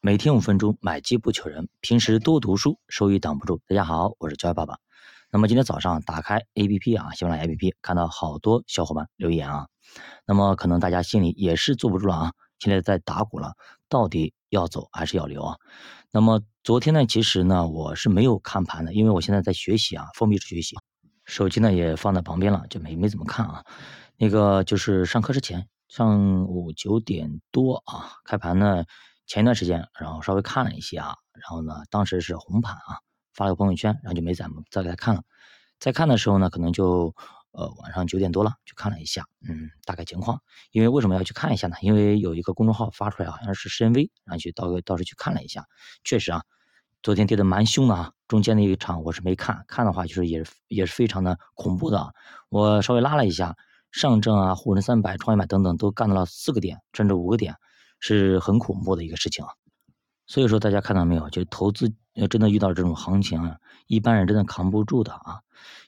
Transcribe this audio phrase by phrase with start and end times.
[0.00, 1.68] 每天五分钟，买机不求人。
[1.80, 3.60] 平时多读书，收益挡不住。
[3.66, 4.78] 大家好，我是教育爸爸。
[5.32, 9.66] 那么今天早上打开 APP 啊，喜马拉雅 APP，看到好多小伙伴留言啊。
[10.24, 13.54] 那么可能大家心里也是坐不住了啊，现在在打鼓了，
[13.88, 15.56] 到底要走还是要留啊？
[16.12, 20.76] 那么昨天呢，其实呢，我是没有看盘的，因为我现在在学习啊，封闭式学习，
[21.24, 23.64] 手机呢也放在旁边了，就没没怎么看啊。
[24.16, 25.66] 那个就是上课之前。
[25.88, 28.84] 上午九点多啊，开盘呢，
[29.28, 32.98] 前一段时间，然后稍微看了一些啊，然后呢，当时是红盘啊，
[33.34, 35.22] 发了个朋友圈，然后就没再再给他看了。
[35.78, 37.14] 在看的时候呢，可能就
[37.52, 40.40] 呃晚上九点多了，去看了一下，嗯，大概情况。
[40.72, 41.76] 因为为什么要去看一下呢？
[41.82, 45.66] 因为有一个公众号发出来，好像是深 V，然后去到到时去看了一下，
[46.02, 46.42] 确实啊，
[47.02, 52.12] 昨天跌的蛮凶的啊，中间那一场我是没看，看的话就是也也是非常的恐怖的啊，
[52.48, 53.56] 我稍微拉了一下。
[53.90, 57.56] 上证啊，沪深三百、创业板等等都干到了四个点，甚至五个点，
[58.00, 59.50] 是很恐怖的一个事情啊。
[60.26, 61.30] 所以说，大家看到没有？
[61.30, 65.40] 就投资要真的遇到这种行情啊，一般人真的扛不住的啊。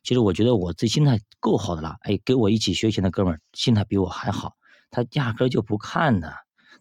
[0.02, 4.54] 其实我觉得我自己心态够好的了，哎，跟我一起学习的哥们儿心态比我还好，
[4.90, 6.34] 他压根就不看的，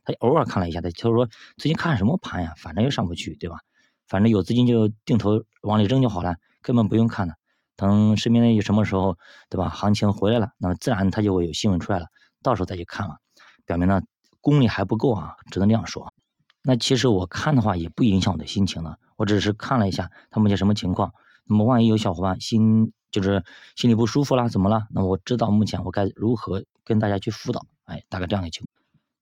[0.05, 1.25] 他偶尔看了一下，他就是说
[1.57, 2.53] 最近看什么盘呀？
[2.57, 3.59] 反正又上不去，对吧？
[4.07, 7.35] 反正有资金就定投往里扔就好了，根本不用看的。
[7.75, 9.17] 等身边的有什么时候，
[9.49, 9.67] 对吧？
[9.67, 12.07] 行情回来了，那么自然他就会有新闻出来了，
[12.41, 13.17] 到时候再去看了。
[13.65, 14.01] 表明呢
[14.41, 16.13] 功力还不够啊，只能这样说。
[16.61, 21.13] 那其实我看的话也不影响我的心情呢，我只是看了一下它目前什么情况。
[21.45, 23.43] 那么万一有小伙伴心就是
[23.75, 24.87] 心里不舒服啦，怎么了？
[24.91, 27.65] 那我知道目前我该如何跟大家去辅导。
[27.85, 28.69] 哎，大概这样的情况。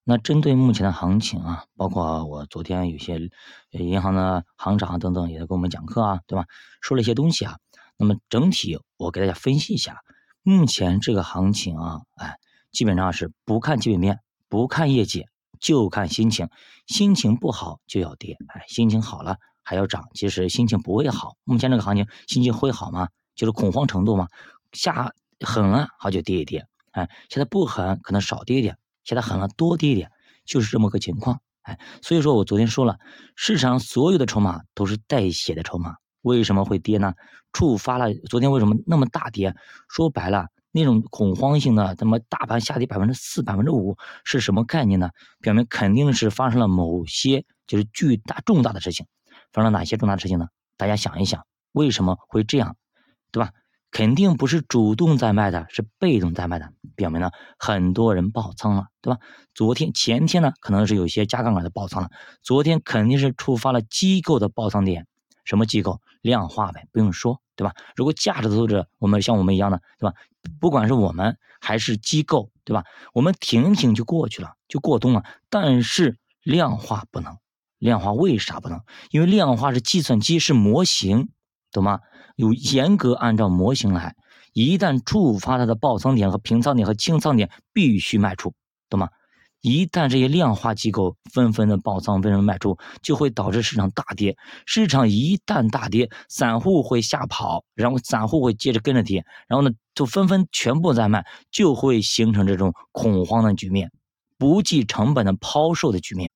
[0.03, 3.29] 那针对目前的行情啊，包括我昨天有些
[3.71, 6.45] 银行的行长等等也在给我们讲课啊，对吧？
[6.81, 7.59] 说了一些东西啊。
[7.97, 10.01] 那么整体我给大家分析一下，
[10.43, 12.37] 目前这个行情啊，哎，
[12.71, 15.25] 基本上是不看基本面，不看业绩，
[15.59, 16.49] 就看心情。
[16.85, 20.07] 心情不好就要跌，哎，心情好了还要涨。
[20.13, 23.09] 其实心情不会好，目前这个行情心情会好吗？
[23.35, 24.27] 就是恐慌程度嘛，
[24.71, 30.09] 下狠了好就跌一跌，哎，现在不狠可能少跌一点，现在狠了多跌一点，
[30.45, 32.97] 就是这么个情况，哎，所以说我昨天说了，
[33.35, 35.95] 市场所有的筹码都是带血的筹码。
[36.21, 37.13] 为什么会跌呢？
[37.53, 39.55] 触发了昨天为什么那么大跌？
[39.87, 45.09] 说白了，那种恐慌性的，那么大盘下跌百分之四、百分之五是什么概念呢？
[45.41, 49.05] 表明肯定是发生了某些就是巨大重大的事情。
[49.51, 50.47] 发生了哪些重大的事情呢？
[50.75, 52.75] 大家想一想，为什么会这样，
[53.31, 53.51] 对吧？
[53.89, 59.19] 肯定不是主动在卖的，是被动在卖的，表明呢很多人爆仓了，对吧？
[59.55, 62.09] 昨天、前天呢可能是有些加杠杆的爆仓了，
[62.43, 65.07] 昨天肯定是触发了机构的爆仓点。
[65.45, 67.73] 什么机构量化呗，不用说，对吧？
[67.95, 70.15] 如果价值投资者，我们像我们一样的，对吧？
[70.61, 72.85] 不管是我们还是机构，对吧？
[73.13, 75.23] 我们挺挺就过去了，就过冬了。
[75.49, 77.35] 但是量化不能，
[77.79, 78.79] 量化为啥不能？
[79.09, 81.29] 因为量化是计算机，是模型，
[81.71, 81.99] 懂吗？
[82.35, 84.15] 有严格按照模型来，
[84.53, 88.53] 一旦触发它的爆仓点和平仓点和清仓点，必须卖出，
[88.89, 89.09] 懂吗？
[89.61, 94.37] 一旦这些量化机构纷纷的爆仓、纷纷卖出，就会导致市场大跌。
[94.65, 103.91] 市场一旦大跌，散户会吓跑，然后散户会接着跟着跌，然后呢，就纷纷全部在卖，就会形成这种恐慌的局面，
[104.37, 106.29] 不计成本的抛售的局面。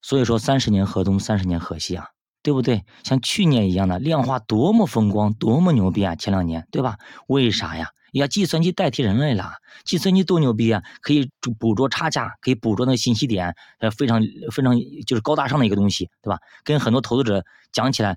[0.00, 2.06] 所以说，三十年河东，三十年河西啊，
[2.42, 2.84] 对不对？
[3.04, 6.16] 像去年一样的量化多么风光，多么牛逼啊！
[6.16, 6.96] 前两年，对吧？
[7.28, 7.90] 为啥呀？
[8.20, 9.52] 呀，计算机代替人类了，
[9.84, 10.82] 计算机多牛逼啊！
[11.00, 16.38] 可以捕捉差价，可以捕捉那个信息点，呃，非常非常就是高大上的一个东西，对吧？
[16.64, 18.16] 跟很多投资者讲起来，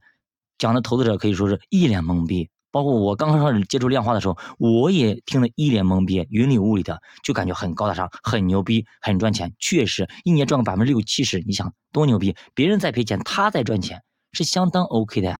[0.57, 2.49] 讲的投资者可以说是一脸懵逼。
[2.71, 9.53] 包括我刚刚开始接触量化的时候，我也听得一脸懵逼，云里雾里的，就感觉很高大上，很牛逼，很赚钱。
[9.59, 12.35] 确实，一年赚个百分之六七十，你想多牛逼？
[12.53, 15.37] 别人在赔钱，他在赚钱，是相当 OK 的呀。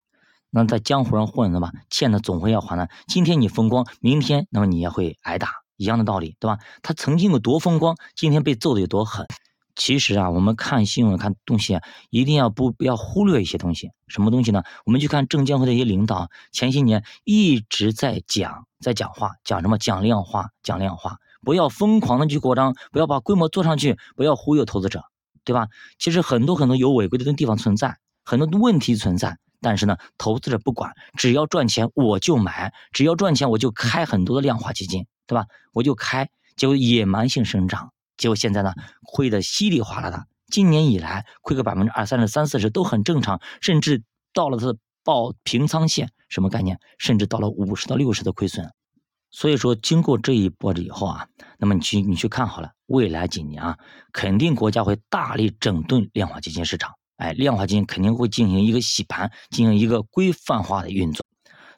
[0.56, 2.88] 那在江湖上混的吧，欠的总会要还的。
[3.08, 6.60] 今天你风光，明天那么你也会挨打，一样的道理，对吧？
[6.82, 9.28] 他曾经有多风光，今天被揍的有多狠。
[9.76, 11.78] 其实啊，我们看新闻看东西，
[12.10, 13.92] 一定要不不要忽略一些东西。
[14.08, 14.64] 什么东西呢？
[14.86, 19.78] 我们去看证监会的一些领导，前些年一直在讲，在讲话，讲什么？
[19.78, 25.04] 讲量化，讲量化，不要疯狂的去扩张，不要把规模做上去，不要忽悠投资者，
[25.44, 25.68] 对吧？
[26.00, 29.38] 其实很多很多有违规的地方存在，很多问题存在。
[29.66, 35.48] 但是呢，投资者不管，只要赚钱我就买，只要赚钱我就开很多的量化基金，对吧？
[35.74, 40.28] 我就开，结果野蛮性生长，结果现在呢，亏得稀里哗啦的。
[40.52, 44.04] 今年以来亏个百分之二三十、三四十都很正常，甚至
[44.36, 46.80] 到了它的报平仓线，什么概念？
[47.00, 48.72] 甚至到了五十到六十的亏损。
[49.32, 51.28] 所以说，经过这一波了以后啊，
[51.58, 53.80] 那么你去你去看好了，未来几年啊，
[54.14, 56.94] 肯定国家会大力整顿量化基金市场。
[57.18, 61.26] 哎，量化基金肯定会进行一个洗盘，进行一个规范化的运作。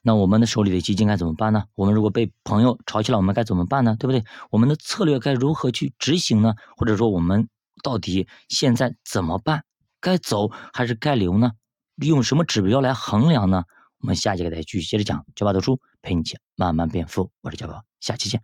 [0.02, 1.66] 那我们的手里的基金该怎么办呢？
[1.76, 3.96] 我们如果被朋友炒起来，我们该怎么办呢？
[4.00, 4.24] 对不对？
[4.50, 6.56] 我们的策略该如何去执行呢？
[6.76, 7.50] 或者说我们
[7.84, 9.64] 到底现在怎么办？
[10.00, 11.52] 该走还是该留呢？
[11.98, 13.64] 用什么指标来衡量呢？
[14.00, 17.32] 我们下节给大家继续接着讲，教爸读书陪你一起慢慢变富。
[17.42, 18.42] 我是教爸，下期见。